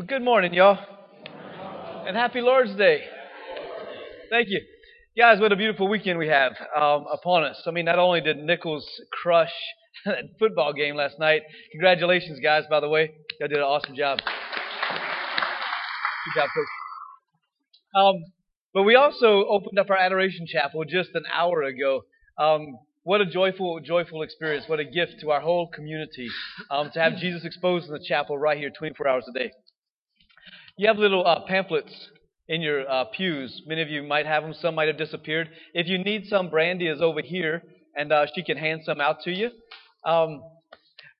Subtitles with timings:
[0.00, 0.78] Well, good morning, y'all.
[2.08, 3.02] And happy Lord's Day.
[4.30, 4.62] Thank you.
[5.14, 7.62] Guys, what a beautiful weekend we have um, upon us.
[7.66, 9.52] I mean, not only did Nicholls crush
[10.06, 11.42] that football game last night,
[11.72, 13.10] congratulations, guys, by the way.
[13.38, 14.20] Y'all did an awesome job.
[16.24, 16.48] Good job.
[17.94, 18.14] Um,
[18.72, 22.04] but we also opened up our Adoration Chapel just an hour ago.
[22.38, 24.64] Um, what a joyful, joyful experience.
[24.66, 26.30] What a gift to our whole community
[26.70, 29.50] um, to have Jesus exposed in the chapel right here 24 hours a day.
[30.80, 31.92] You have little uh, pamphlets
[32.48, 33.60] in your uh, pews.
[33.66, 34.54] Many of you might have them.
[34.62, 35.50] Some might have disappeared.
[35.74, 37.62] If you need some, Brandy is over here,
[37.94, 39.50] and uh, she can hand some out to you.
[40.06, 40.40] Um,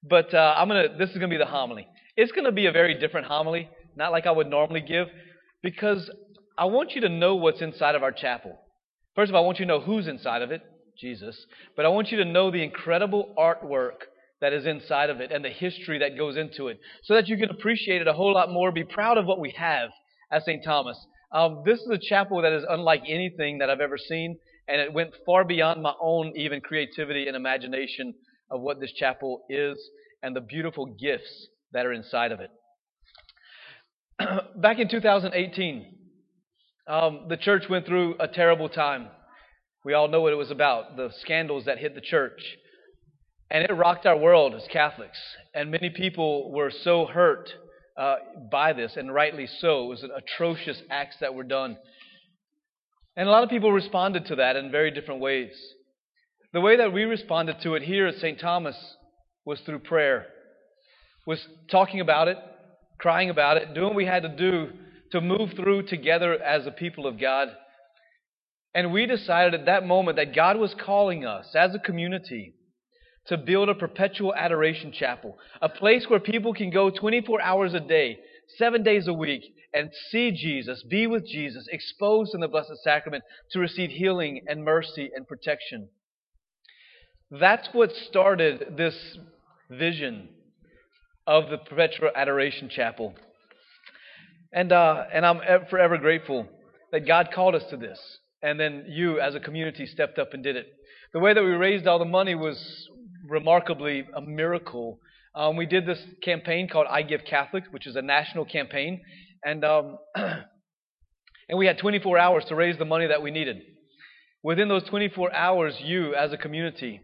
[0.03, 0.97] but uh, I'm gonna.
[0.97, 1.87] This is gonna be the homily.
[2.17, 5.09] It's gonna be a very different homily, not like I would normally give,
[5.63, 6.11] because
[6.57, 8.59] I want you to know what's inside of our chapel.
[9.15, 10.63] First of all, I want you to know who's inside of it,
[10.99, 11.37] Jesus.
[11.77, 14.09] But I want you to know the incredible artwork
[14.41, 17.37] that is inside of it and the history that goes into it, so that you
[17.37, 18.73] can appreciate it a whole lot more.
[18.73, 19.91] Be proud of what we have
[20.31, 20.65] at St.
[20.65, 20.99] Thomas.
[21.33, 24.93] Um, this is a chapel that is unlike anything that I've ever seen, and it
[24.93, 28.15] went far beyond my own even creativity and imagination
[28.51, 29.79] of what this chapel is
[30.23, 32.51] and the beautiful gifts that are inside of it.
[34.61, 35.95] Back in 2018,
[36.89, 39.09] um, the church went through a terrible time.
[39.85, 42.41] We all know what it was about the scandals that hit the church.
[43.51, 45.19] And it rocked our world as Catholics.
[45.55, 47.51] And many people were so hurt
[47.99, 48.17] uh,
[48.51, 49.85] by this, and rightly so.
[49.85, 51.77] It was an atrocious acts that were done.
[53.17, 55.51] And a lot of people responded to that in very different ways.
[56.53, 58.41] The way that we responded to it here at St.
[58.41, 58.77] Thomas
[59.45, 60.27] was through prayer,
[61.27, 62.39] was talking about it,
[62.99, 64.69] crying about it, doing what we had to do
[65.13, 67.49] to move through together as a people of God.
[68.75, 72.55] And we decided at that moment that God was calling us as a community
[73.31, 77.81] to build a perpetual adoration chapel, a place where people can go 24 hours a
[77.81, 78.19] day,
[78.59, 83.23] seven days a week, and see Jesus, be with Jesus, exposed in the Blessed Sacrament
[83.53, 85.89] to receive healing and mercy and protection.
[87.31, 88.97] That's what started this
[89.71, 90.29] vision
[91.25, 93.15] of the Perpetual Adoration Chapel.
[94.53, 95.39] And, uh, and I'm
[95.71, 96.49] forever grateful
[96.91, 98.01] that God called us to this.
[98.43, 100.67] And then you, as a community, stepped up and did it.
[101.13, 102.89] The way that we raised all the money was
[103.29, 105.01] remarkably a miracle.
[105.35, 109.01] Um, we did this campaign called I Give Catholic, which is a national campaign.
[109.45, 110.45] And, um, and
[111.57, 113.63] we had 24 hours to raise the money that we needed.
[114.43, 117.01] Within those 24 hours, you, as a community,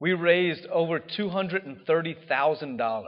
[0.00, 3.04] we raised over $230,000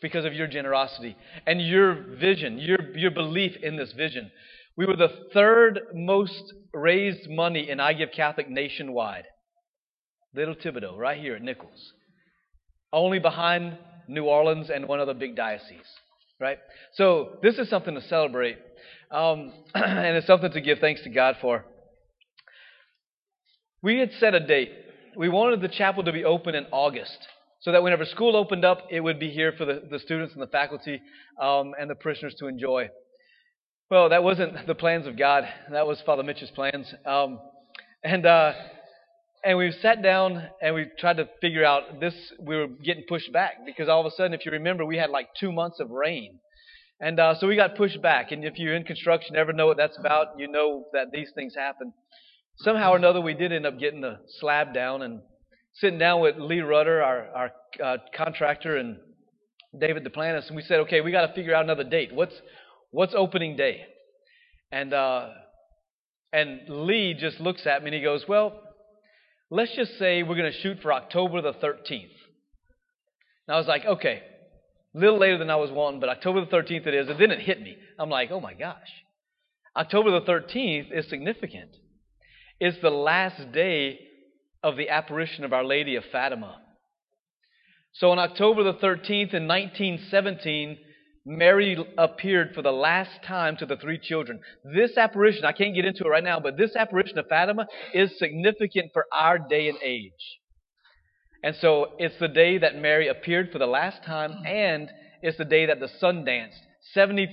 [0.00, 1.16] because of your generosity
[1.46, 4.30] and your vision, your, your belief in this vision.
[4.76, 9.26] We were the third most raised money in I Give Catholic nationwide.
[10.34, 11.92] Little Thibodaux, right here at Nicholls.
[12.92, 13.76] Only behind
[14.08, 15.78] New Orleans and one other big diocese,
[16.40, 16.58] right?
[16.94, 18.58] So this is something to celebrate,
[19.10, 21.64] um, and it's something to give thanks to God for.
[23.82, 24.72] We had set a date.
[25.16, 27.18] We wanted the chapel to be open in August
[27.60, 30.42] so that whenever school opened up, it would be here for the, the students and
[30.42, 31.00] the faculty
[31.40, 32.88] um, and the parishioners to enjoy.
[33.90, 35.44] Well, that wasn't the plans of God.
[35.70, 36.92] That was Father Mitch's plans.
[37.04, 37.38] Um,
[38.02, 38.52] and uh,
[39.44, 42.14] and we've sat down and we tried to figure out this.
[42.38, 45.10] We were getting pushed back because all of a sudden, if you remember, we had
[45.10, 46.38] like two months of rain.
[47.00, 48.30] And uh, so we got pushed back.
[48.30, 51.54] And if you're in construction, ever know what that's about, you know that these things
[51.56, 51.92] happen.
[52.58, 55.20] Somehow or another, we did end up getting the slab down and
[55.74, 57.52] sitting down with Lee Rudder, our, our
[57.82, 58.98] uh, contractor, and
[59.78, 62.14] David Duplantis, and we said, okay, we got to figure out another date.
[62.14, 62.34] What's
[62.90, 63.86] what's opening day?
[64.70, 65.30] And uh,
[66.32, 68.60] and Lee just looks at me and he goes, well,
[69.52, 72.08] let's just say we're going to shoot for October the 13th.
[73.46, 74.22] And I was like, okay,
[74.94, 77.08] a little later than I was wanting, but October the 13th it is.
[77.08, 77.76] And then it hit me.
[77.98, 78.88] I'm like, oh my gosh.
[79.76, 81.70] October the 13th is significant.
[82.60, 84.00] It's the last day
[84.62, 86.58] of the apparition of Our Lady of Fatima.
[87.94, 90.78] So on October the 13th in 1917,
[91.24, 94.40] Mary appeared for the last time to the three children.
[94.64, 98.18] This apparition, I can't get into it right now, but this apparition of Fatima is
[98.18, 100.40] significant for our day and age.
[101.44, 104.90] And so it's the day that Mary appeared for the last time, and
[105.22, 106.58] it's the day that the sun danced.
[106.92, 107.24] 70,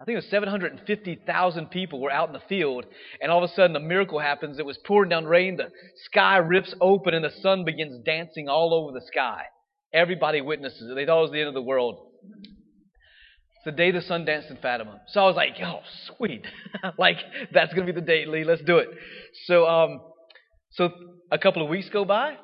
[0.00, 2.86] I think it was 750,000 people were out in the field,
[3.20, 4.58] and all of a sudden a miracle happens.
[4.58, 5.70] It was pouring down rain, the
[6.06, 9.44] sky rips open, and the sun begins dancing all over the sky.
[9.92, 10.94] Everybody witnesses it.
[10.94, 12.08] They thought it was the end of the world.
[13.62, 15.00] It's the day the sun danced in Fatima.
[15.06, 15.80] So I was like, oh,
[16.16, 16.44] sweet.
[16.98, 17.18] like,
[17.52, 18.42] that's going to be the date, Lee.
[18.42, 18.88] Let's do it.
[19.46, 20.00] So, um,
[20.72, 20.90] so
[21.30, 22.34] a couple of weeks go by,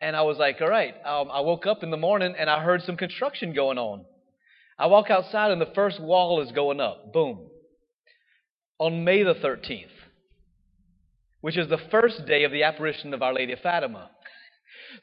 [0.00, 0.94] and I was like, all right.
[1.04, 4.06] Um, I woke up in the morning, and I heard some construction going on.
[4.78, 7.12] I walk outside and the first wall is going up.
[7.12, 7.46] Boom.
[8.78, 9.84] On May the 13th,
[11.42, 14.10] which is the first day of the apparition of Our Lady of Fatima.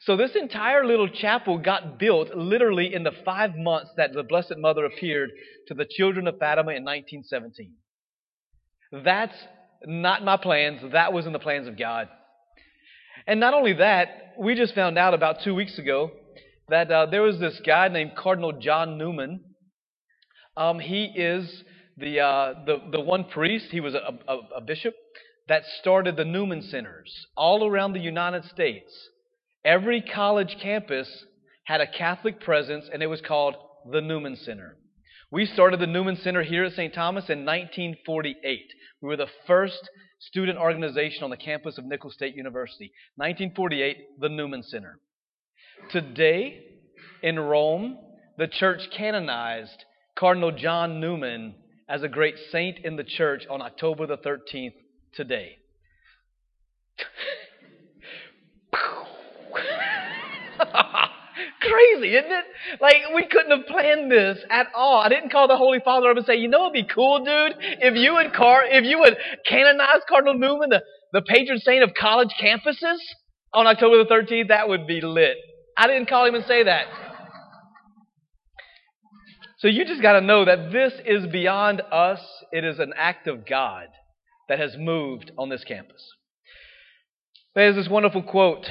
[0.00, 4.56] So this entire little chapel got built literally in the five months that the Blessed
[4.58, 5.30] Mother appeared
[5.68, 7.74] to the children of Fatima in 1917.
[9.04, 9.34] That's
[9.84, 10.80] not my plans.
[10.92, 12.08] That was in the plans of God.
[13.26, 16.10] And not only that, we just found out about two weeks ago
[16.68, 19.40] that uh, there was this guy named Cardinal John Newman.
[20.56, 21.64] Um, he is
[21.96, 24.94] the, uh, the, the one priest, he was a, a, a bishop,
[25.48, 28.90] that started the Newman Centers all around the United States.
[29.64, 31.24] Every college campus
[31.64, 33.54] had a Catholic presence, and it was called
[33.90, 34.76] the Newman Center.
[35.30, 36.92] We started the Newman Center here at St.
[36.92, 38.60] Thomas in 1948.
[39.00, 39.88] We were the first
[40.18, 42.92] student organization on the campus of Nicholls State University.
[43.16, 44.98] 1948, the Newman Center.
[45.90, 46.64] Today,
[47.22, 47.98] in Rome,
[48.36, 49.84] the church canonized
[50.16, 51.54] Cardinal John Newman
[51.88, 54.74] as a great saint in the church on October the 13th
[55.14, 55.56] today.
[61.62, 62.44] Crazy, isn't it?
[62.80, 65.00] Like, we couldn't have planned this at all.
[65.00, 67.56] I didn't call the Holy Father up and say, you know it'd be cool, dude,
[67.80, 69.16] if you would car if you would
[69.46, 70.82] canonize Cardinal Newman, the,
[71.12, 72.98] the patron saint of college campuses,
[73.54, 75.36] on October the 13th, that would be lit.
[75.76, 76.86] I didn't call him and say that.
[79.58, 82.20] So you just got to know that this is beyond us.
[82.50, 83.86] It is an act of God
[84.48, 86.02] that has moved on this campus.
[87.54, 88.66] There's this wonderful quote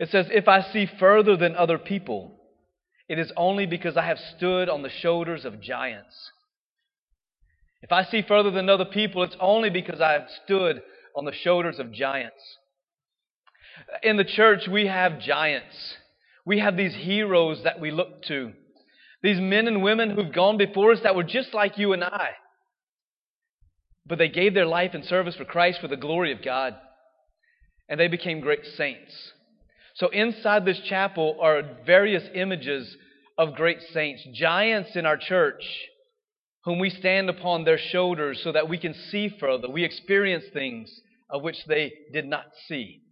[0.00, 2.40] it says, If I see further than other people,
[3.06, 6.30] it is only because I have stood on the shoulders of giants.
[7.82, 10.82] If I see further than other people, it's only because I have stood
[11.14, 12.40] on the shoulders of giants.
[14.02, 15.96] In the church, we have giants.
[16.46, 18.52] We have these heroes that we look to.
[19.22, 22.30] These men and women who've gone before us that were just like you and I.
[24.06, 26.74] But they gave their life in service for Christ for the glory of God.
[27.88, 29.32] And they became great saints.
[30.00, 32.96] So inside this chapel are various images
[33.36, 35.62] of great saints, giants in our church,
[36.64, 39.68] whom we stand upon their shoulders so that we can see further.
[39.68, 40.90] We experience things
[41.28, 43.02] of which they did not see.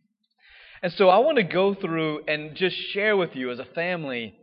[0.82, 4.35] And so I want to go through and just share with you as a family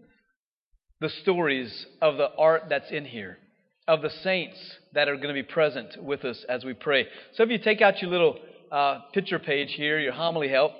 [1.02, 3.40] the stories of the art that's in here,
[3.88, 4.58] of the saints
[4.94, 7.08] that are going to be present with us as we pray.
[7.34, 8.38] So if you take out your little
[8.72, 10.74] uh, picture page here, your homily help,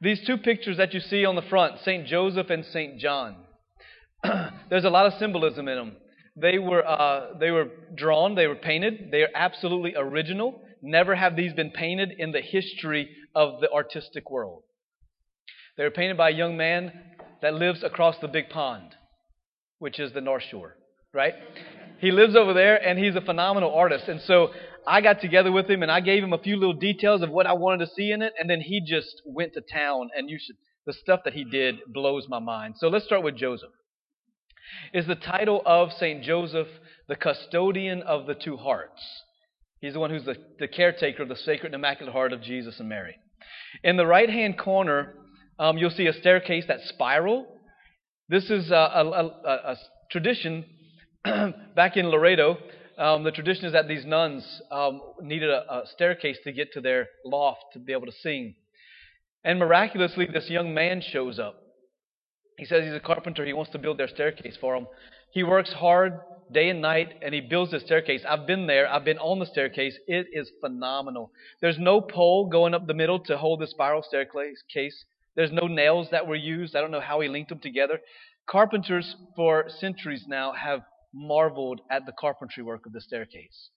[0.00, 2.06] these two pictures that you see on the front, St.
[2.06, 2.98] Joseph and St.
[2.98, 3.36] John,
[4.70, 5.96] there's a lot of symbolism in them.
[6.36, 10.62] They were, uh, they were drawn, they were painted, they are absolutely original.
[10.82, 14.62] Never have these been painted in the history of the artistic world.
[15.76, 16.92] They were painted by a young man
[17.42, 18.94] that lives across the big pond,
[19.78, 20.76] which is the North Shore,
[21.12, 21.34] right?
[22.00, 24.08] He lives over there and he's a phenomenal artist.
[24.08, 24.50] And so
[24.86, 27.46] I got together with him and I gave him a few little details of what
[27.46, 30.10] I wanted to see in it, and then he just went to town.
[30.16, 30.56] And you should,
[30.86, 32.74] the stuff that he did blows my mind.
[32.78, 33.70] So let's start with Joseph.
[34.94, 36.68] Is the title of Saint Joseph
[37.08, 39.02] the custodian of the two hearts?
[39.80, 42.78] He's the one who's the, the caretaker of the Sacred and Immaculate Heart of Jesus
[42.78, 43.16] and Mary.
[43.82, 45.14] In the right hand corner,
[45.58, 47.46] um, you'll see a staircase that's spiral.
[48.28, 49.76] This is a, a, a, a
[50.10, 50.64] tradition
[51.74, 52.58] back in Loretto
[53.00, 56.80] um, the tradition is that these nuns um, needed a, a staircase to get to
[56.82, 58.54] their loft to be able to sing.
[59.42, 61.62] And miraculously, this young man shows up.
[62.58, 63.46] He says he's a carpenter.
[63.46, 64.86] He wants to build their staircase for them.
[65.32, 66.20] He works hard
[66.52, 68.22] day and night, and he builds the staircase.
[68.28, 68.86] I've been there.
[68.86, 69.96] I've been on the staircase.
[70.06, 71.32] It is phenomenal.
[71.62, 75.04] There's no pole going up the middle to hold the spiral staircase.
[75.36, 76.76] There's no nails that were used.
[76.76, 78.00] I don't know how he linked them together.
[78.46, 83.70] Carpenters for centuries now have marveled at the carpentry work of the staircase.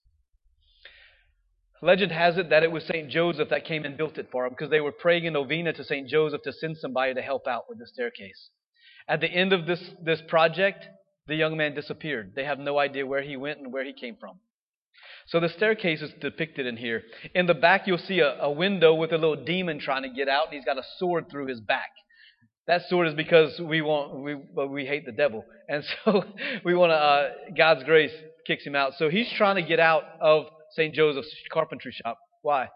[1.82, 3.10] Legend has it that it was St.
[3.10, 5.84] Joseph that came and built it for him because they were praying a novena to
[5.84, 6.08] St.
[6.08, 8.48] Joseph to send somebody to help out with the staircase.
[9.06, 10.86] At the end of this, this project,
[11.26, 12.32] the young man disappeared.
[12.34, 14.38] They have no idea where he went and where he came from.
[15.26, 17.02] So the staircase is depicted in here.
[17.34, 20.28] In the back, you'll see a, a window with a little demon trying to get
[20.28, 21.90] out, and he's got a sword through his back.
[22.66, 26.24] That sword is because we want we but we hate the devil, and so
[26.64, 26.96] we want to.
[26.96, 28.12] Uh, God's grace
[28.46, 28.94] kicks him out.
[28.98, 32.18] So he's trying to get out of Saint Joseph's carpentry shop.
[32.42, 32.68] Why?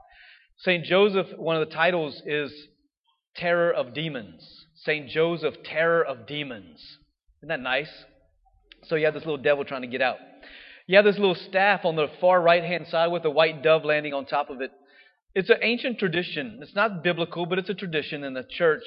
[0.59, 1.29] Saint Joseph.
[1.37, 2.53] One of the titles is
[3.37, 4.67] Terror of Demons.
[4.85, 6.81] Saint Joseph, Terror of Demons.
[7.41, 7.91] Isn't that nice?
[8.85, 10.17] So you have this little devil trying to get out.
[10.87, 13.85] You have this little staff on the far right hand side with a white dove
[13.85, 14.71] landing on top of it.
[15.35, 16.61] It's an ancient tradition.
[16.63, 18.83] It's not biblical, but it's a tradition in the church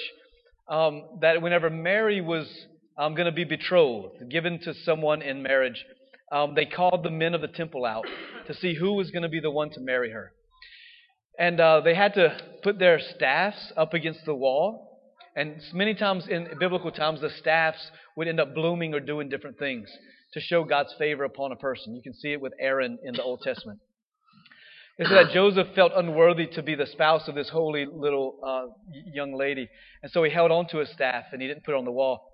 [0.68, 2.48] um, that whenever Mary was
[2.98, 5.86] um, going to be betrothed, given to someone in marriage,
[6.32, 8.06] um, they called the men of the temple out
[8.48, 10.32] to see who was going to be the one to marry her.
[11.38, 15.00] And uh, they had to put their staffs up against the wall.
[15.36, 19.58] And many times in biblical times, the staffs would end up blooming or doing different
[19.58, 19.89] things
[20.34, 21.96] to show God's favor upon a person.
[21.96, 23.80] You can see it with Aaron in the Old Testament.
[25.01, 28.67] They said that Joseph felt unworthy to be the spouse of this holy little uh,
[29.12, 29.67] young lady,
[30.03, 31.91] and so he held on to his staff and he didn't put it on the
[31.91, 32.31] wall.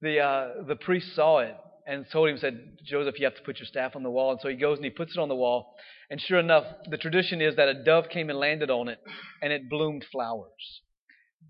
[0.00, 1.54] The uh, the priest saw it
[1.86, 4.30] and told him, said, Joseph, you have to put your staff on the wall.
[4.30, 5.74] And so he goes and he puts it on the wall.
[6.10, 8.98] And sure enough, the tradition is that a dove came and landed on it,
[9.42, 10.80] and it bloomed flowers.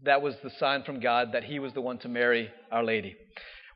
[0.02, 3.16] That was the sign from God that he was the one to marry Our Lady.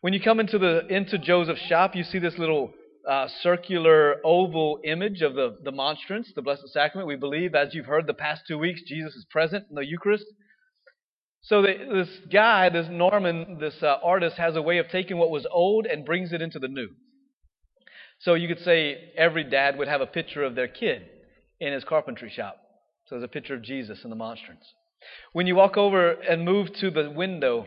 [0.01, 2.73] When you come into the into Joseph's shop, you see this little
[3.09, 7.09] uh, circular oval image of the, the monstrance, the Blessed Sacrament.
[7.09, 10.27] We believe, as you've heard the past two weeks, Jesus is present in the Eucharist.
[11.43, 15.31] So the, this guy, this Norman, this uh, artist, has a way of taking what
[15.31, 16.89] was old and brings it into the new.
[18.21, 21.03] So you could say every dad would have a picture of their kid
[21.61, 22.57] in his carpentry shop.
[23.07, 24.65] So there's a picture of Jesus in the monstrance.
[25.33, 27.67] When you walk over and move to the window,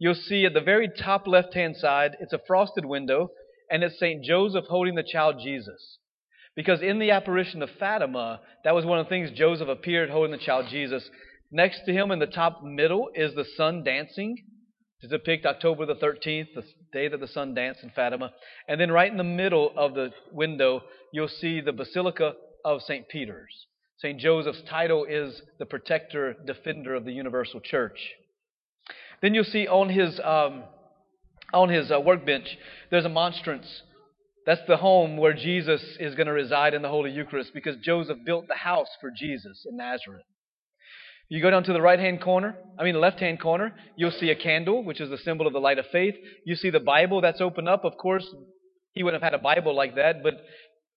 [0.00, 3.30] you'll see at the very top left hand side, it's a frosted window
[3.72, 4.22] and it's St.
[4.22, 5.98] Joseph holding the child Jesus.
[6.54, 10.30] Because in the apparition of Fatima, that was one of the things Joseph appeared holding
[10.30, 11.08] the child Jesus.
[11.50, 14.36] Next to him in the top middle is the sun dancing
[15.00, 16.62] to depict October the 13th, the
[16.92, 18.32] day that the sun danced in Fatima.
[18.68, 22.34] And then right in the middle of the window, you'll see the Basilica
[22.66, 23.08] of St.
[23.08, 23.66] Peter's.
[23.98, 24.20] St.
[24.20, 27.98] Joseph's title is the protector, defender of the universal church.
[29.22, 30.64] Then you'll see on his um,
[31.52, 32.56] on his uh, workbench,
[32.90, 33.82] there's a monstrance.
[34.44, 38.18] That's the home where Jesus is going to reside in the Holy Eucharist because Joseph
[38.26, 40.24] built the house for Jesus in Nazareth.
[41.28, 44.10] You go down to the right hand corner, I mean, the left hand corner, you'll
[44.10, 46.14] see a candle, which is the symbol of the light of faith.
[46.44, 47.84] You see the Bible that's open up.
[47.84, 48.26] Of course,
[48.92, 50.34] he wouldn't have had a Bible like that, but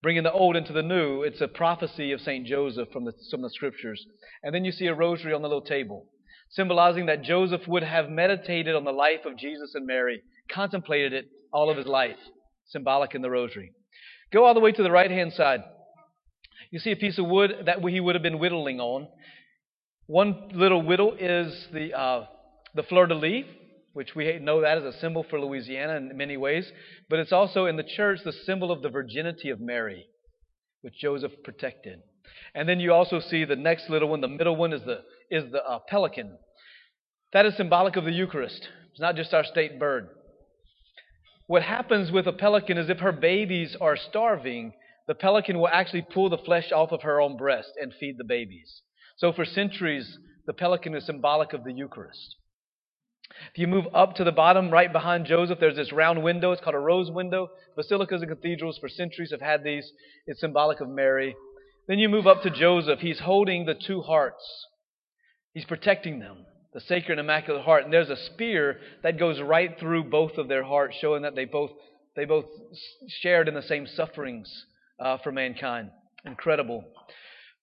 [0.02, 2.46] bringing the old into the new, it's a prophecy of St.
[2.46, 4.06] Joseph from the, of the scriptures.
[4.44, 6.08] And then you see a rosary on the little table,
[6.50, 10.22] symbolizing that Joseph would have meditated on the life of Jesus and Mary
[10.52, 12.18] contemplated it all of his life,
[12.68, 13.72] symbolic in the rosary.
[14.32, 15.62] Go all the way to the right hand side.
[16.72, 19.08] You see a piece of wood that he would have been whittling on.
[20.08, 22.26] One little whittle is the, uh,
[22.74, 23.46] the fleur de lis,
[23.94, 26.70] which we know that as a symbol for Louisiana in many ways,
[27.10, 30.06] but it's also in the church the symbol of the virginity of Mary,
[30.82, 32.00] which Joseph protected.
[32.54, 35.50] And then you also see the next little one, the middle one is the, is
[35.52, 36.38] the uh, pelican.
[37.32, 38.68] That is symbolic of the Eucharist.
[38.92, 40.10] It's not just our state bird.
[41.48, 44.74] What happens with a pelican is if her babies are starving,
[45.08, 48.24] the pelican will actually pull the flesh off of her own breast and feed the
[48.24, 48.82] babies.
[49.18, 52.36] So for centuries, the pelican is symbolic of the Eucharist.
[53.52, 56.52] If you move up to the bottom, right behind Joseph, there's this round window.
[56.52, 57.50] It's called a rose window.
[57.76, 59.92] Basilicas and cathedrals for centuries have had these.
[60.28, 61.36] It's symbolic of Mary.
[61.88, 63.00] Then you move up to Joseph.
[63.00, 64.44] He's holding the two hearts.
[65.54, 67.86] He's protecting them the Sacred Immaculate Heart.
[67.86, 71.46] And there's a spear that goes right through both of their hearts, showing that they
[71.46, 71.72] both,
[72.18, 72.46] they both
[73.22, 74.66] shared in the same sufferings
[75.00, 75.90] uh, for mankind.
[76.26, 76.84] Incredible.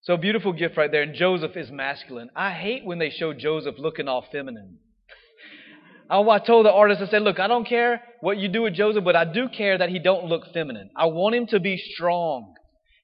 [0.05, 1.03] So, beautiful gift right there.
[1.03, 2.31] And Joseph is masculine.
[2.35, 4.79] I hate when they show Joseph looking all feminine.
[6.09, 8.73] I, I told the artist, I said, look, I don't care what you do with
[8.73, 10.89] Joseph, but I do care that he don't look feminine.
[10.97, 12.55] I want him to be strong.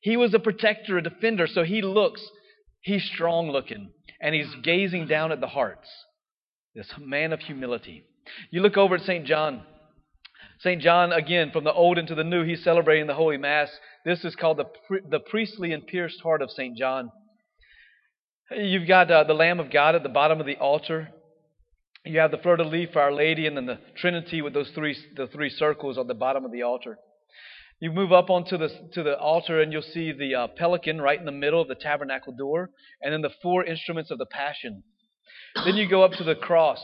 [0.00, 2.27] He was a protector, a defender, so he looks,
[2.81, 5.89] he's strong looking and he's gazing down at the hearts.
[6.75, 8.05] This man of humility.
[8.51, 9.25] You look over at St.
[9.25, 9.63] John.
[10.61, 10.83] St.
[10.83, 13.71] John, again, from the old into the new, he's celebrating the Holy Mass.
[14.05, 16.77] This is called the, the priestly and pierced heart of St.
[16.77, 17.11] John.
[18.51, 21.09] You've got uh, the Lamb of God at the bottom of the altar.
[22.05, 24.71] You have the fleur de lis for Our Lady, and then the Trinity with those
[24.75, 26.99] three, the three circles on the bottom of the altar.
[27.81, 31.19] You move up onto the, to the altar and you'll see the uh, pelican right
[31.19, 32.71] in the middle of the tabernacle door,
[33.01, 34.83] and then the four instruments of the Passion.
[35.65, 36.81] Then you go up to the cross,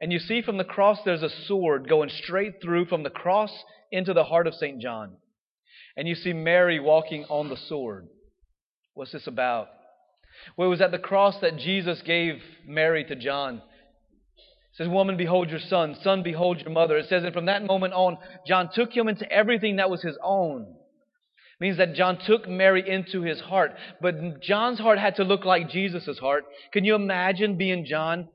[0.00, 3.52] and you see from the cross there's a sword going straight through from the cross
[3.92, 4.80] into the heart of St.
[4.80, 5.16] John.
[5.96, 8.08] And you see Mary walking on the sword.
[8.94, 9.68] What's this about?
[10.56, 13.62] Well, it was at the cross that Jesus gave Mary to John.
[14.72, 15.96] It says, Woman, behold your son.
[16.02, 16.96] Son, behold your mother.
[16.96, 20.16] It says, and from that moment on, John took him into everything that was his
[20.22, 20.74] own.
[21.60, 23.72] Means that John took Mary into his heart.
[24.00, 26.44] But John's heart had to look like Jesus' heart.
[26.72, 28.28] Can you imagine being John,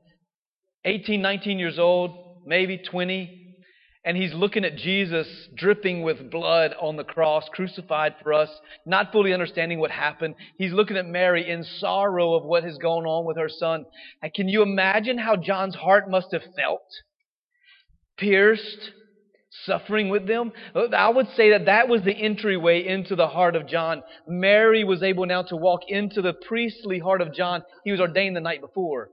[0.84, 3.47] 18, 19 years old, maybe 20,
[4.04, 8.48] and he's looking at Jesus dripping with blood on the cross, crucified for us,
[8.86, 10.34] not fully understanding what happened.
[10.56, 13.84] He's looking at Mary in sorrow of what has gone on with her son.
[14.22, 16.86] And can you imagine how John's heart must have felt?
[18.16, 18.92] Pierced,
[19.64, 20.52] suffering with them.
[20.74, 24.02] I would say that that was the entryway into the heart of John.
[24.26, 27.62] Mary was able now to walk into the priestly heart of John.
[27.84, 29.10] He was ordained the night before.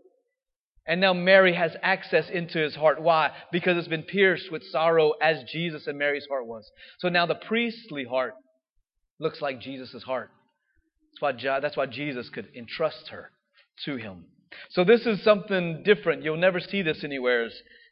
[0.88, 3.02] And now Mary has access into his heart.
[3.02, 3.32] Why?
[3.52, 6.70] Because it's been pierced with sorrow as Jesus and Mary's heart was.
[7.00, 8.36] So now the priestly heart
[9.20, 10.30] looks like Jesus' heart.
[11.12, 13.32] That's why, that's why Jesus could entrust her
[13.86, 14.26] to him.
[14.70, 16.24] So this is something different.
[16.24, 17.50] You'll never see this anywhere.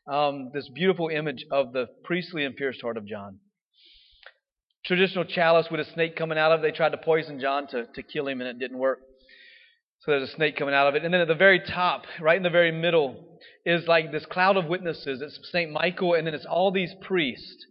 [0.07, 3.39] Um, this beautiful image of the priestly and pierced heart of John.
[4.85, 6.63] Traditional chalice with a snake coming out of it.
[6.63, 8.99] They tried to poison John to, to kill him, and it didn't work.
[10.03, 11.05] So there's a snake coming out of it.
[11.05, 13.23] And then at the very top, right in the very middle,
[13.65, 15.21] is like this cloud of witnesses.
[15.21, 15.71] It's St.
[15.71, 17.65] Michael, and then it's all these priests.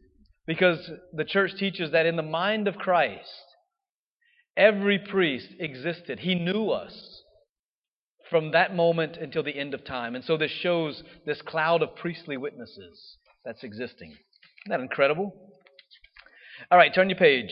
[0.47, 3.29] Because the church teaches that in the mind of Christ,
[4.57, 6.21] every priest existed.
[6.21, 7.23] He knew us
[8.31, 10.15] from that moment until the end of time.
[10.15, 14.11] And so this shows this cloud of priestly witnesses that's existing.
[14.11, 15.33] Isn't that incredible?
[16.71, 17.51] All right, turn your page.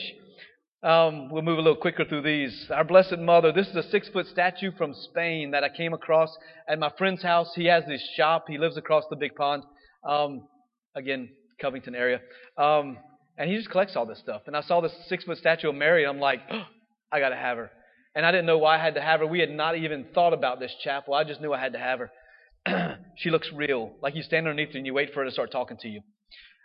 [0.83, 2.67] Um, we'll move a little quicker through these.
[2.71, 6.35] Our Blessed Mother, this is a six foot statue from Spain that I came across
[6.67, 7.51] at my friend's house.
[7.55, 9.63] He has this shop, he lives across the big pond.
[10.03, 10.47] Um,
[10.95, 11.29] again,
[11.61, 12.19] Covington area.
[12.57, 12.97] Um,
[13.37, 14.41] and he just collects all this stuff.
[14.47, 16.65] And I saw this six foot statue of Mary, and I'm like, oh,
[17.11, 17.71] I got to have her.
[18.15, 19.27] And I didn't know why I had to have her.
[19.27, 21.13] We had not even thought about this chapel.
[21.13, 22.97] I just knew I had to have her.
[23.17, 23.93] she looks real.
[24.01, 26.01] Like you stand underneath her and you wait for her to start talking to you.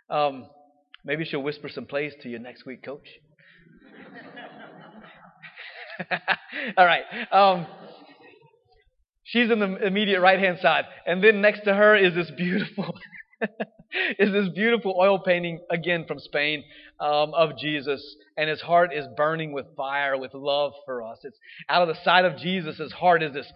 [0.09, 0.47] Um,
[1.05, 3.07] maybe she'll whisper some plays to you next week, coach.
[6.77, 7.03] All right.
[7.31, 7.67] Um,
[9.23, 10.85] she's in the immediate right hand side.
[11.05, 12.97] And then next to her is this beautiful.
[14.19, 16.63] is this beautiful oil painting again from Spain
[16.99, 18.03] um, of Jesus,
[18.35, 21.19] and his heart is burning with fire, with love for us.
[21.23, 21.37] It's
[21.69, 22.77] out of the side of Jesus.
[22.77, 23.51] His heart is this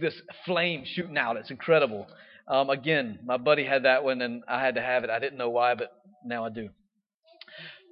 [0.00, 1.36] this flame shooting out.
[1.36, 2.06] It's incredible.
[2.48, 5.10] Um, again, my buddy had that one, and I had to have it.
[5.10, 5.90] I didn't know why, but
[6.24, 6.68] now I do.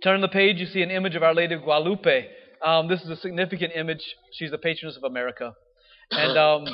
[0.02, 2.28] Turn the page, you see an image of Our Lady of Guadalupe.
[2.64, 4.02] Um, this is a significant image.
[4.32, 5.52] She's the patroness of America,
[6.10, 6.64] and um,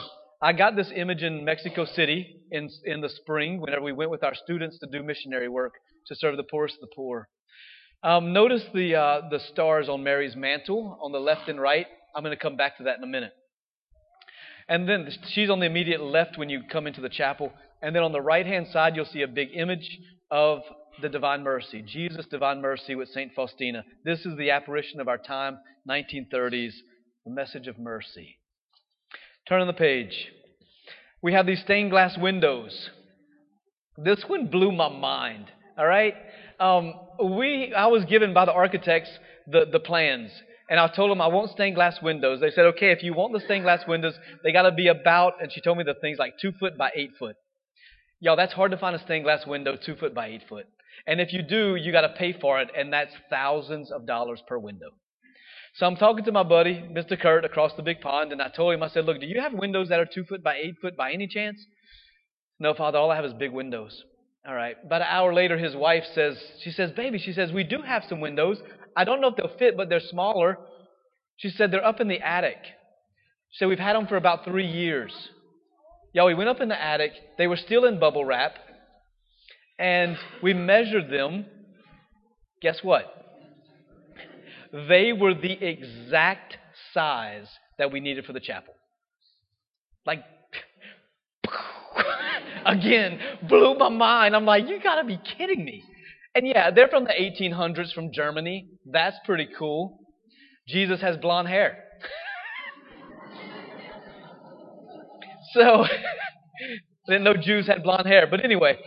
[0.40, 4.22] I got this image in Mexico City in, in the spring whenever we went with
[4.22, 5.74] our students to do missionary work
[6.06, 7.28] to serve the poorest of the poor.
[8.02, 11.86] Um, notice the, uh, the stars on Mary's mantle on the left and right.
[12.16, 13.32] I'm going to come back to that in a minute.
[14.66, 17.52] And then she's on the immediate left when you come into the chapel.
[17.82, 19.98] And then on the right hand side, you'll see a big image
[20.30, 20.60] of
[21.00, 23.32] the Divine Mercy, Jesus' Divine Mercy with St.
[23.34, 23.84] Faustina.
[24.04, 26.72] This is the apparition of our time, 1930s,
[27.24, 28.38] the message of mercy.
[29.48, 30.28] Turn on the page.
[31.22, 32.90] We have these stained glass windows.
[33.96, 35.46] This one blew my mind.
[35.78, 36.14] All right.
[36.58, 39.10] Um, we, I was given by the architects
[39.46, 40.30] the, the plans,
[40.68, 42.40] and I told them I want stained glass windows.
[42.40, 45.34] They said, okay, if you want the stained glass windows, they got to be about,
[45.42, 47.36] and she told me the things like two foot by eight foot.
[48.20, 50.66] Y'all, that's hard to find a stained glass window two foot by eight foot.
[51.06, 54.42] And if you do, you got to pay for it, and that's thousands of dollars
[54.46, 54.90] per window.
[55.74, 57.20] So I'm talking to my buddy, Mr.
[57.20, 59.52] Kurt, across the big pond, and I told him, I said, Look, do you have
[59.52, 61.64] windows that are two foot by eight foot by any chance?
[62.58, 64.02] No, Father, all I have is big windows.
[64.46, 64.76] All right.
[64.84, 68.04] About an hour later, his wife says, She says, Baby, she says, we do have
[68.08, 68.58] some windows.
[68.96, 70.58] I don't know if they'll fit, but they're smaller.
[71.36, 72.58] She said, They're up in the attic.
[73.50, 75.12] She said, We've had them for about three years.
[76.12, 77.12] Y'all, we went up in the attic.
[77.38, 78.54] They were still in bubble wrap.
[79.80, 81.46] And we measured them.
[82.60, 83.06] Guess what?
[84.72, 86.58] They were the exact
[86.92, 88.74] size that we needed for the chapel.
[90.06, 90.22] Like,
[92.66, 94.36] again, blew my mind.
[94.36, 95.82] I'm like, you gotta be kidding me.
[96.34, 98.68] And yeah, they're from the 1800s from Germany.
[98.84, 99.98] That's pretty cool.
[100.68, 101.84] Jesus has blonde hair.
[105.54, 105.86] so,
[107.08, 108.28] didn't know Jews had blonde hair.
[108.30, 108.78] But anyway,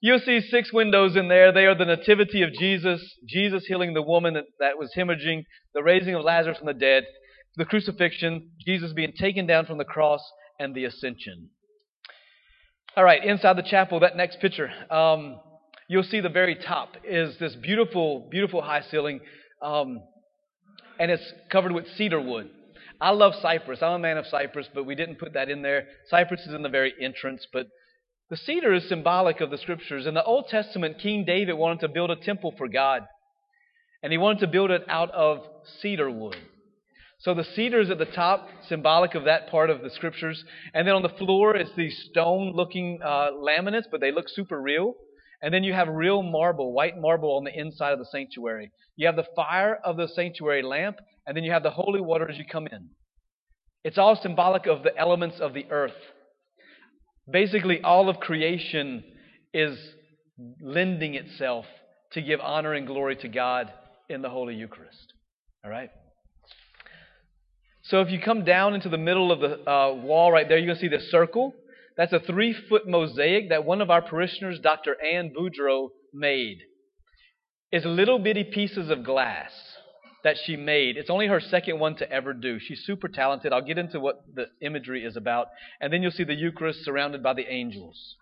[0.00, 1.52] You'll see six windows in there.
[1.52, 5.82] They are the nativity of Jesus, Jesus healing the woman that, that was hemorrhaging, the
[5.82, 7.04] raising of Lazarus from the dead,
[7.56, 10.22] the crucifixion, Jesus being taken down from the cross,
[10.60, 11.50] and the ascension.
[12.96, 15.40] All right, inside the chapel, that next picture, um,
[15.88, 19.20] you'll see the very top is this beautiful, beautiful high ceiling,
[19.62, 20.00] um,
[20.98, 22.50] and it's covered with cedar wood.
[23.00, 23.82] I love cypress.
[23.82, 25.86] I'm a man of cypress, but we didn't put that in there.
[26.08, 27.66] Cypress is in the very entrance, but
[28.30, 30.06] the cedar is symbolic of the scriptures.
[30.06, 33.02] In the Old Testament, King David wanted to build a temple for God,
[34.02, 35.40] and he wanted to build it out of
[35.80, 36.36] cedar wood.
[37.20, 40.44] So the cedar is at the top, symbolic of that part of the scriptures.
[40.72, 44.60] And then on the floor is these stone looking uh, laminates, but they look super
[44.60, 44.94] real.
[45.42, 48.70] And then you have real marble, white marble on the inside of the sanctuary.
[48.94, 52.28] You have the fire of the sanctuary lamp, and then you have the holy water
[52.28, 52.90] as you come in.
[53.82, 55.96] It's all symbolic of the elements of the earth
[57.30, 59.04] basically all of creation
[59.52, 59.78] is
[60.60, 61.64] lending itself
[62.12, 63.72] to give honor and glory to God
[64.08, 65.12] in the Holy Eucharist.
[65.64, 65.90] All right?
[67.82, 70.66] So if you come down into the middle of the uh, wall right there, you're
[70.66, 71.54] going to see the circle.
[71.96, 74.96] That's a three foot mosaic that one of our parishioners, Dr.
[75.02, 76.58] Ann Boudreau, made.
[77.72, 79.50] It's little bitty pieces of glass
[80.24, 80.96] that she made.
[80.96, 82.58] It's only her second one to ever do.
[82.58, 83.52] She's super talented.
[83.52, 85.48] I'll get into what the imagery is about.
[85.80, 88.16] And then you'll see the Eucharist surrounded by the angels.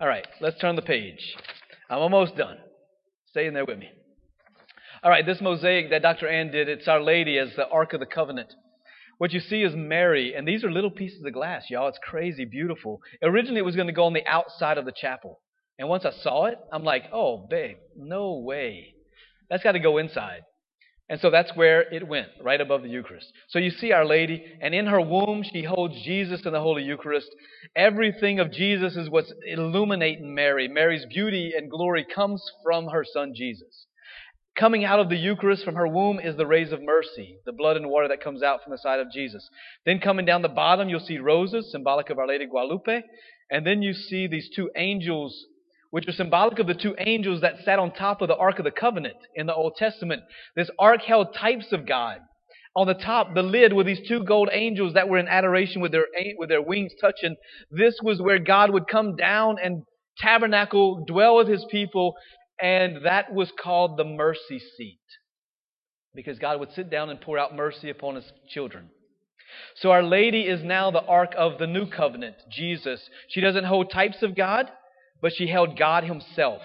[0.00, 1.36] All right, let's turn the page.
[1.88, 2.58] I'm almost done.
[3.30, 3.90] Stay in there with me.
[5.02, 6.26] All right, this mosaic that Dr.
[6.28, 8.52] Ann did, it's Our Lady as the Ark of the Covenant.
[9.18, 11.88] What you see is Mary, and these are little pieces of glass, y'all.
[11.88, 13.00] It's crazy beautiful.
[13.22, 15.40] Originally, it was going to go on the outside of the chapel.
[15.78, 18.94] And once I saw it, I'm like, oh, babe, no way.
[19.48, 20.40] That's got to go inside.
[21.08, 23.32] And so that's where it went, right above the Eucharist.
[23.48, 26.82] So you see Our Lady, and in her womb, she holds Jesus in the Holy
[26.82, 27.28] Eucharist.
[27.76, 30.66] Everything of Jesus is what's illuminating Mary.
[30.66, 33.86] Mary's beauty and glory comes from her son Jesus.
[34.58, 37.76] Coming out of the Eucharist from her womb is the rays of mercy, the blood
[37.76, 39.48] and water that comes out from the side of Jesus.
[39.84, 43.02] Then coming down the bottom, you'll see roses, symbolic of Our Lady Guadalupe.
[43.50, 45.44] And then you see these two angels
[45.90, 48.64] which are symbolic of the two angels that sat on top of the Ark of
[48.64, 50.22] the Covenant in the Old Testament.
[50.54, 52.18] This ark held types of God.
[52.74, 55.92] On the top, the lid were these two gold angels that were in adoration with
[55.92, 57.34] their, with their wings touching.
[57.70, 59.82] This was where God would come down and
[60.18, 62.14] tabernacle, dwell with his people,
[62.60, 65.00] and that was called the mercy seat.
[66.14, 68.90] Because God would sit down and pour out mercy upon his children.
[69.76, 73.00] So Our Lady is now the ark of the new covenant, Jesus.
[73.28, 74.70] She doesn't hold types of God
[75.26, 76.62] but she held God Himself,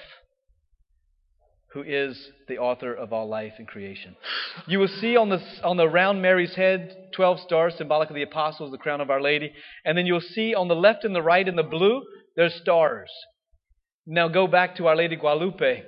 [1.74, 4.15] who is the author of all life and creation.
[4.67, 8.21] You will see on the, on the round Mary's head 12 stars, symbolic of the
[8.21, 9.52] apostles, the crown of Our Lady.
[9.84, 12.04] And then you'll see on the left and the right in the blue,
[12.36, 13.10] there's stars.
[14.06, 15.82] Now go back to Our Lady Guadalupe,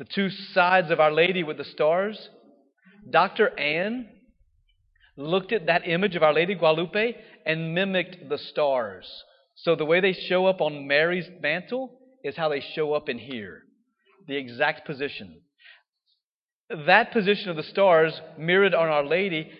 [0.00, 2.28] the two sides of Our Lady with the stars.
[3.08, 3.56] Dr.
[3.56, 4.08] Ann
[5.16, 7.14] looked at that image of Our Lady Guadalupe
[7.46, 9.08] and mimicked the stars.
[9.62, 13.18] So the way they show up on Mary's mantle is how they show up in
[13.18, 13.62] here.
[14.26, 15.40] The exact position.
[16.86, 19.50] That position of the stars mirrored on Our Lady.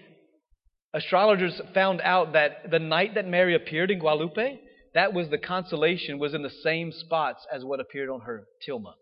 [0.95, 4.61] Astrologers found out that the night that Mary appeared in Guadalupe,
[4.95, 8.95] that was the constellation was in the same spots as what appeared on her tilma.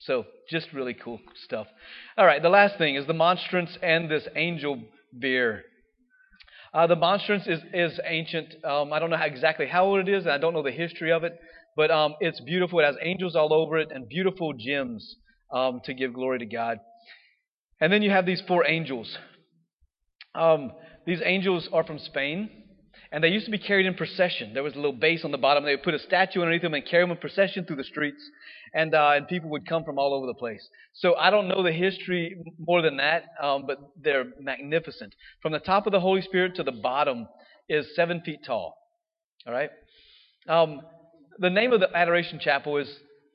[0.00, 1.66] So just really cool stuff.
[2.16, 4.82] All right, the last thing is the monstrance and this angel
[5.18, 5.64] bier.
[6.72, 8.64] Uh, the monstrance is, is ancient.
[8.64, 10.70] Um, I don't know how, exactly how old it is, and I don't know the
[10.70, 11.38] history of it,
[11.76, 12.80] but um, it's beautiful.
[12.80, 15.16] It has angels all over it and beautiful gems
[15.52, 16.80] um, to give glory to God.
[17.80, 19.16] And then you have these four angels.
[20.34, 20.72] Um,
[21.06, 22.50] these angels are from Spain,
[23.10, 24.52] and they used to be carried in procession.
[24.52, 25.64] There was a little base on the bottom.
[25.64, 28.22] They would put a statue underneath them and carry them in procession through the streets
[28.72, 30.66] and uh, and people would come from all over the place.
[30.94, 35.14] So I don't know the history more than that, um, but they're magnificent.
[35.42, 37.28] From the top of the Holy Spirit to the bottom
[37.68, 38.76] is seven feet tall.
[39.46, 39.70] All right.
[40.48, 40.82] Um,
[41.40, 42.88] the name of the Adoration Chapel is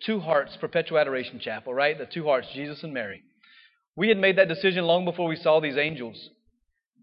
[0.06, 1.74] Two Hearts Perpetual Adoration Chapel.
[1.74, 3.24] Right, the two hearts, Jesus and Mary.
[3.96, 6.30] We had made that decision long before we saw these angels.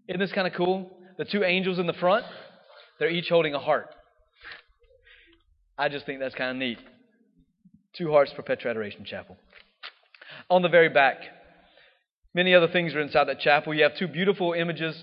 [0.07, 0.97] Isn't this kind of cool?
[1.17, 2.25] The two angels in the front,
[2.99, 3.87] they're each holding a heart.
[5.77, 6.77] I just think that's kind of neat.
[7.97, 9.35] Two Hearts Perpetual Adoration Chapel.
[10.49, 11.17] On the very back,
[12.33, 13.73] many other things are inside that chapel.
[13.73, 14.95] You have two beautiful images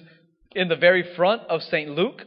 [0.52, 1.90] in the very front of St.
[1.90, 2.22] Luke,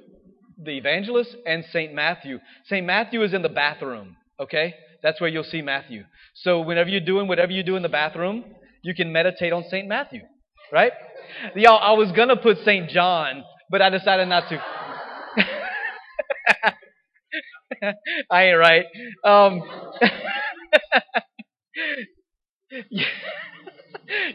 [0.62, 1.94] the evangelist, and St.
[1.94, 2.39] Matthew.
[2.66, 2.86] St.
[2.86, 4.76] Matthew is in the bathroom, okay?
[5.02, 6.04] That's where you'll see Matthew.
[6.36, 8.46] So whenever you're doing whatever you do in the bathroom,
[8.84, 9.88] you can meditate on St.
[9.88, 10.22] Matthew,
[10.72, 10.94] right?
[11.56, 12.89] Y'all, I was going to put St.
[12.89, 14.62] John, but I decided not to.
[18.32, 18.86] I ain't right.
[19.26, 19.62] Um,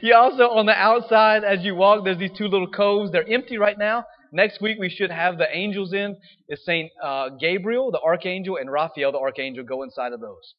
[0.03, 3.11] you also, on the outside, as you walk, there's these two little coves.
[3.13, 4.05] They're empty right now.
[4.33, 6.17] Next week, we should have the angels in.
[6.49, 6.91] It's St.
[7.03, 10.55] Uh, Gabriel, the archangel, and Raphael, the archangel, go inside of those.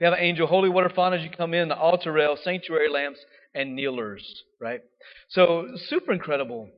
[0.00, 2.88] We have an angel, holy water fountain as you come in, the altar rail, sanctuary
[2.88, 3.20] lamps,
[3.54, 4.80] and kneelers, right?
[5.28, 6.68] So, super incredible.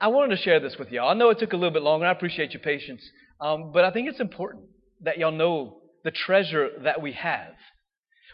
[0.00, 1.08] I wanted to share this with y'all.
[1.08, 2.06] I know it took a little bit longer.
[2.06, 3.02] I appreciate your patience.
[3.40, 4.64] Um, but I think it's important
[5.02, 7.54] that y'all know the treasure that we have.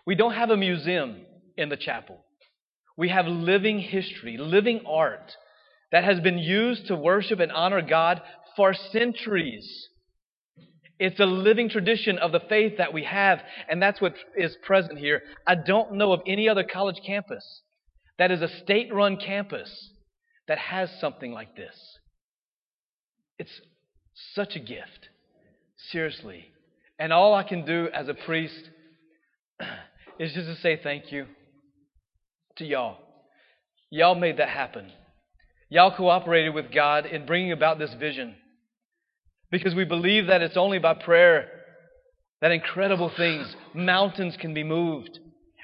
[0.07, 1.23] We don't have a museum
[1.57, 2.25] in the chapel.
[2.97, 5.33] We have living history, living art
[5.95, 8.21] that has been used to worship and honor God
[8.57, 9.89] for centuries.
[10.99, 13.39] It's a living tradition of the faith that we have,
[13.71, 15.23] and that's what is present here.
[15.47, 17.45] I don't know of any other college campus
[18.19, 19.91] that is a state run campus
[20.49, 21.77] that has something like this.
[23.39, 23.61] It's
[24.35, 25.11] such a gift.
[25.93, 26.47] Seriously.
[26.99, 28.69] And all I can do as a priest
[30.19, 31.27] is just to say thank you
[32.57, 32.99] to y'all.
[33.91, 34.91] Y'all made that happen.
[35.69, 38.35] Y'all cooperated with God in bringing about this vision.
[39.51, 41.49] Because we believe that it's only by prayer
[42.41, 45.19] that incredible things, mountains can be moved.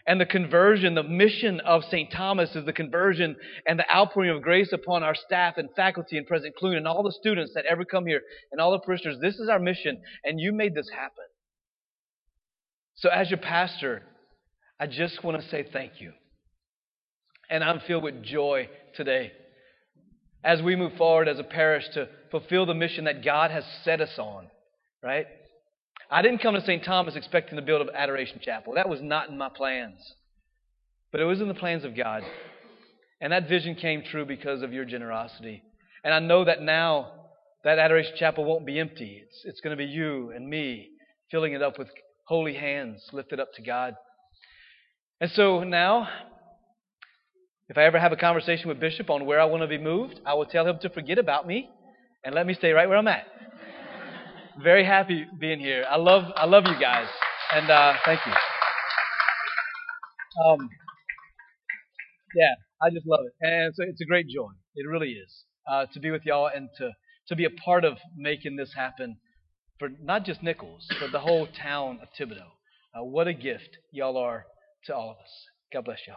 [0.06, 2.10] And the conversion, the mission of St.
[2.10, 3.36] Thomas is the conversion
[3.66, 7.02] and the outpouring of grace upon our staff and faculty and President Clune and all
[7.02, 9.18] the students that ever come here and all the parishioners.
[9.20, 11.24] This is our mission, and you made this happen.
[12.94, 14.02] So, as your pastor,
[14.78, 16.12] I just want to say thank you.
[17.50, 19.32] And I'm filled with joy today
[20.42, 24.00] as we move forward as a parish to fulfill the mission that God has set
[24.00, 24.46] us on,
[25.02, 25.26] right?
[26.10, 26.82] I didn't come to St.
[26.84, 28.74] Thomas expecting to build an adoration chapel.
[28.74, 30.00] That was not in my plans.
[31.12, 32.22] But it was in the plans of God.
[33.20, 35.62] And that vision came true because of your generosity.
[36.02, 37.12] And I know that now
[37.64, 39.22] that adoration chapel won't be empty.
[39.24, 40.88] It's, it's going to be you and me
[41.30, 41.88] filling it up with
[42.24, 43.94] holy hands lifted up to God.
[45.20, 46.08] And so now,
[47.70, 50.20] if I ever have a conversation with Bishop on where I want to be moved,
[50.26, 51.70] I will tell him to forget about me
[52.24, 53.26] and let me stay right where I'm at
[54.62, 55.86] very happy being here.
[55.88, 57.06] I love I love you guys,
[57.54, 58.32] and uh, thank you.
[60.44, 60.68] Um,
[62.34, 64.50] yeah, I just love it, and a, it's a great joy.
[64.74, 66.90] It really is uh, to be with y'all and to
[67.28, 69.18] to be a part of making this happen
[69.78, 72.50] for not just Nicholls, but the whole town of Thibodaux.
[72.92, 74.46] Uh, what a gift y'all are
[74.86, 75.30] to all of us.
[75.72, 76.16] God bless y'all.